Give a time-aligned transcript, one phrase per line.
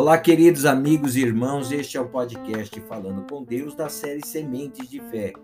[0.00, 4.88] Olá, queridos amigos e irmãos, este é o podcast Falando com Deus da série Sementes
[4.88, 5.34] de Fé.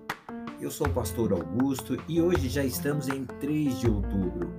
[0.59, 4.55] Eu sou o pastor Augusto e hoje já estamos em 3 de outubro.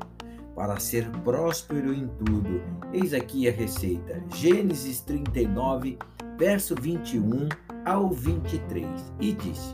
[0.55, 2.62] Para ser próspero em tudo,
[2.94, 4.23] eis aqui a receita.
[4.36, 5.98] Gênesis 39,
[6.38, 7.50] verso 21
[7.84, 8.88] ao 23.
[9.20, 9.73] E disse: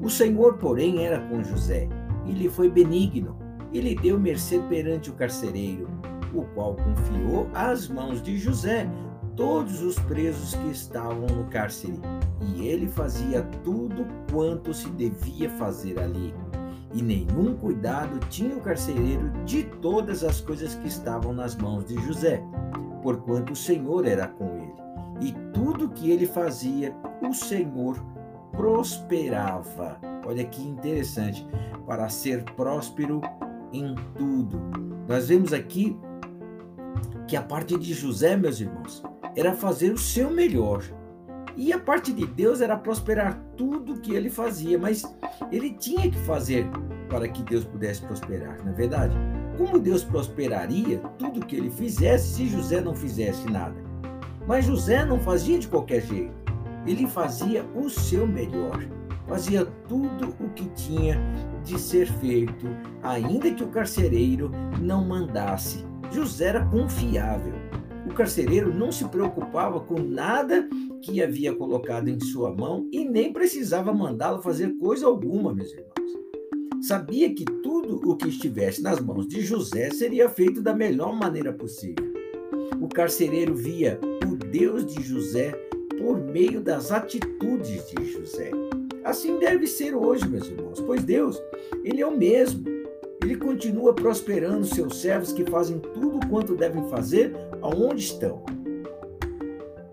[0.00, 1.86] O Senhor, porém, era com José,
[2.24, 3.36] e lhe foi benigno,
[3.70, 5.90] e lhe deu mercê perante o carcereiro,
[6.32, 8.88] o qual confiou às mãos de José
[9.38, 12.00] todos os presos que estavam no cárcere,
[12.40, 16.34] e ele fazia tudo quanto se devia fazer ali.
[16.92, 21.94] E nenhum cuidado tinha o carcereiro de todas as coisas que estavam nas mãos de
[22.04, 22.42] José,
[23.00, 24.74] porquanto o Senhor era com ele.
[25.20, 27.96] E tudo que ele fazia, o Senhor
[28.50, 30.00] prosperava.
[30.26, 31.46] Olha que interessante,
[31.86, 33.20] para ser próspero
[33.72, 34.60] em tudo.
[35.06, 35.96] Nós vemos aqui
[37.28, 39.02] que a parte de José, meus irmãos,
[39.36, 40.82] era fazer o seu melhor.
[41.56, 45.02] E a parte de Deus era prosperar tudo que ele fazia, mas
[45.50, 46.66] ele tinha que fazer
[47.08, 49.16] para que Deus pudesse prosperar, não é verdade?
[49.56, 53.74] Como Deus prosperaria tudo que ele fizesse se José não fizesse nada?
[54.46, 56.32] Mas José não fazia de qualquer jeito.
[56.86, 58.80] Ele fazia o seu melhor,
[59.26, 61.20] fazia tudo o que tinha
[61.64, 62.68] de ser feito,
[63.02, 65.84] ainda que o carcereiro não mandasse.
[66.12, 67.67] José era confiável
[68.08, 70.66] o carcereiro não se preocupava com nada
[71.02, 76.86] que havia colocado em sua mão e nem precisava mandá-lo fazer coisa alguma, meus irmãos.
[76.86, 81.52] Sabia que tudo o que estivesse nas mãos de José seria feito da melhor maneira
[81.52, 82.12] possível.
[82.80, 85.52] O carcereiro via o Deus de José
[85.98, 88.50] por meio das atitudes de José.
[89.04, 91.40] Assim deve ser hoje, meus irmãos, pois Deus,
[91.84, 92.77] ele é o mesmo.
[93.28, 98.42] Ele continua prosperando seus servos que fazem tudo quanto devem fazer aonde estão.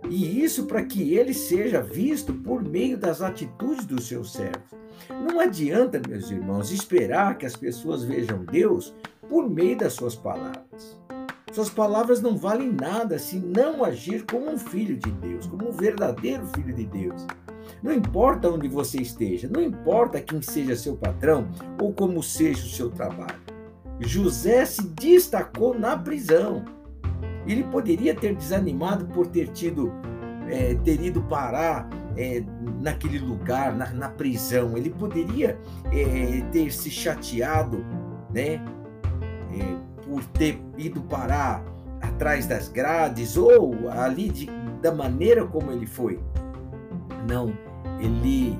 [0.09, 4.71] E isso para que ele seja visto por meio das atitudes dos seus servos.
[5.10, 8.95] Não adianta, meus irmãos, esperar que as pessoas vejam Deus
[9.27, 10.98] por meio das suas palavras.
[11.52, 15.73] Suas palavras não valem nada se não agir como um filho de Deus, como um
[15.73, 17.27] verdadeiro filho de Deus.
[17.81, 21.48] Não importa onde você esteja, não importa quem seja seu patrão
[21.81, 23.39] ou como seja o seu trabalho.
[23.99, 26.65] José se destacou na prisão.
[27.48, 29.93] Ele poderia ter desanimado por ter tido,
[30.49, 31.87] é, ter ido parar
[32.17, 32.43] é,
[32.81, 34.75] naquele lugar, na, na, prisão.
[34.75, 35.58] Ele poderia
[35.92, 37.86] é, ter se chateado,
[38.33, 38.55] né,
[39.54, 41.64] é, por ter ido parar
[42.02, 44.49] atrás das grades ou ali de,
[44.81, 46.20] da maneira como ele foi.
[47.27, 47.53] Não,
[47.99, 48.58] ele,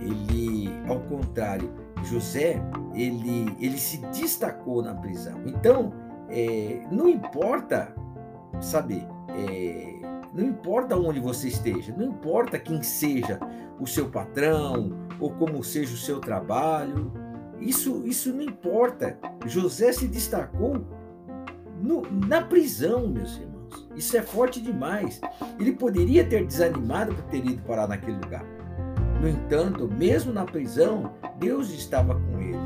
[0.00, 1.70] ele, ao contrário,
[2.04, 2.60] José,
[2.94, 5.40] ele, ele se destacou na prisão.
[5.46, 5.92] Então,
[6.28, 7.94] é, não importa
[8.60, 10.00] saber, é,
[10.32, 13.38] não importa onde você esteja, não importa quem seja
[13.80, 14.90] o seu patrão
[15.20, 17.12] ou como seja o seu trabalho,
[17.60, 19.18] isso, isso não importa.
[19.46, 20.84] José se destacou
[21.80, 23.57] no, na prisão, meus irmãos.
[23.98, 25.20] Isso é forte demais.
[25.58, 28.44] Ele poderia ter desanimado por ter ido parar naquele lugar.
[29.20, 32.56] No entanto, mesmo na prisão, Deus estava com ele.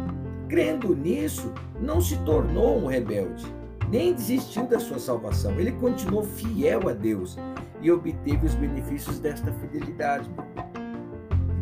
[0.49, 3.45] Crendo nisso, não se tornou um rebelde
[3.93, 5.61] nem desistiu da sua salvação.
[5.61, 7.37] Ele continuou fiel a Deus
[7.83, 10.31] e obteve os benefícios desta fidelidade.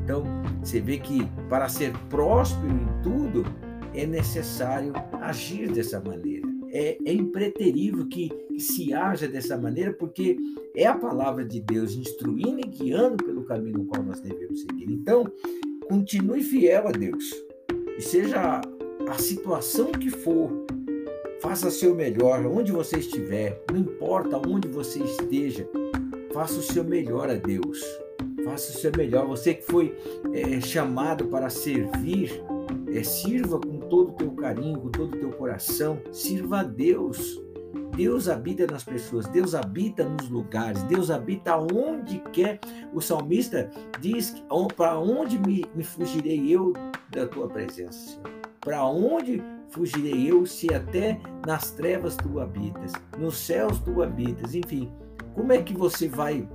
[0.05, 0.23] Então,
[0.63, 3.45] você vê que para ser próspero em tudo,
[3.93, 6.40] é necessário agir dessa maneira.
[6.73, 10.37] É, é impreterível que, se haja dessa maneira, porque
[10.77, 14.91] é a palavra de Deus instruindo e guiando pelo caminho no qual nós devemos seguir.
[14.93, 15.25] Então,
[15.89, 17.25] continue fiel a Deus.
[17.97, 18.61] E seja
[19.09, 20.67] a situação que for,
[21.41, 25.67] Faça seu melhor onde você estiver, não importa onde você esteja,
[26.35, 27.83] faça o seu melhor a Deus.
[28.45, 29.27] Faça o seu melhor.
[29.27, 29.97] Você que foi
[30.35, 32.43] é, chamado para servir,
[32.93, 36.01] é, sirva com todo o teu carinho, com todo o teu coração.
[36.13, 37.41] Sirva a Deus.
[37.97, 42.59] Deus habita nas pessoas, Deus habita nos lugares, Deus habita onde quer.
[42.93, 43.71] O salmista
[44.01, 44.43] diz:
[44.77, 46.73] Para onde me, me fugirei eu
[47.11, 48.21] da tua presença?
[48.61, 54.91] Para onde fugirei eu se até nas trevas tu habitas, nos céus tu habitas, enfim.
[55.35, 56.49] Como é que você vai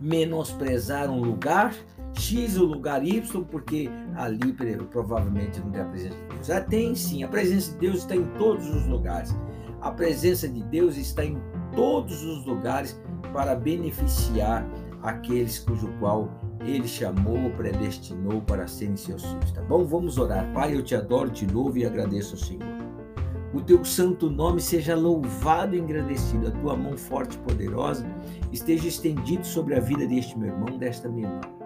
[0.00, 1.74] menosprezar um lugar
[2.18, 4.52] X o lugar Y, porque ali
[4.90, 6.50] provavelmente não tem a presença de Deus.
[6.50, 9.34] Ah, tem sim, a presença de Deus está em todos os lugares.
[9.80, 11.40] A presença de Deus está em
[11.74, 13.00] todos os lugares
[13.32, 14.68] para beneficiar
[15.02, 16.28] aqueles cujo qual
[16.60, 19.84] ele chamou, predestinou para serem seus filhos, tá bom?
[19.84, 20.52] Vamos orar.
[20.52, 22.78] Pai, eu te adoro, te louvo e agradeço ao Senhor.
[23.54, 26.48] O teu santo nome seja louvado e engrandecido.
[26.48, 28.06] A tua mão forte e poderosa
[28.52, 31.57] esteja estendida sobre a vida deste meu irmão, desta minha irmã.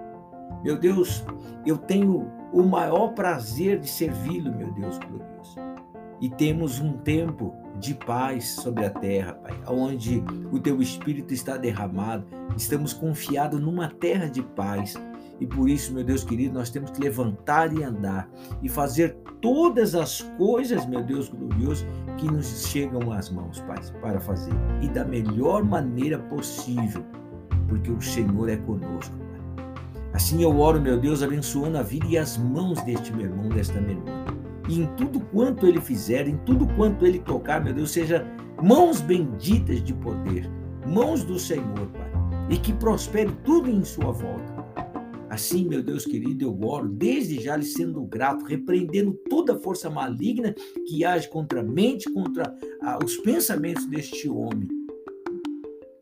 [0.62, 1.24] Meu Deus,
[1.66, 5.58] eu tenho o maior prazer de servi-lo, meu Deus glorioso.
[6.20, 10.22] E temos um tempo de paz sobre a terra, Pai, onde
[10.52, 12.24] o teu Espírito está derramado.
[12.56, 14.94] Estamos confiados numa terra de paz.
[15.40, 18.30] E por isso, meu Deus querido, nós temos que levantar e andar
[18.62, 21.84] e fazer todas as coisas, meu Deus glorioso,
[22.16, 24.54] que nos chegam às mãos, Pai, para fazer.
[24.80, 27.04] E da melhor maneira possível,
[27.66, 29.16] porque o Senhor é conosco.
[30.12, 33.80] Assim eu oro, meu Deus, abençoando a vida e as mãos deste meu irmão, desta
[33.80, 37.90] minha irmã e em tudo quanto ele fizer, em tudo quanto ele tocar, meu Deus,
[37.90, 38.26] seja
[38.62, 40.48] mãos benditas de poder,
[40.86, 42.12] mãos do Senhor, Pai,
[42.50, 44.62] e que prospere tudo em sua volta.
[45.28, 50.54] Assim, meu Deus querido, eu oro desde já lhe sendo grato, repreendendo toda força maligna
[50.86, 54.68] que age contra a mente, contra ah, os pensamentos deste homem.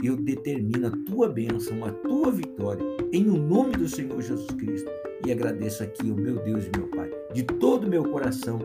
[0.03, 4.91] Eu determino a tua bênção, a tua vitória, em o nome do Senhor Jesus Cristo.
[5.27, 8.59] E agradeço aqui o meu Deus e meu Pai de todo o meu coração,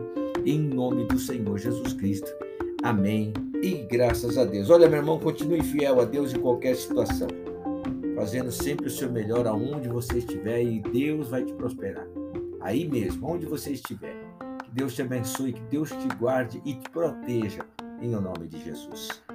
[0.44, 2.30] em nome do Senhor Jesus Cristo.
[2.82, 3.32] Amém.
[3.62, 4.70] E graças a Deus.
[4.70, 7.28] Olha, meu irmão, continue fiel a Deus em qualquer situação,
[8.14, 12.06] fazendo sempre o seu melhor aonde você estiver e Deus vai te prosperar.
[12.60, 14.16] Aí mesmo, onde você estiver.
[14.64, 17.64] Que Deus te abençoe, que Deus te guarde e te proteja,
[18.00, 19.25] em nome de Jesus.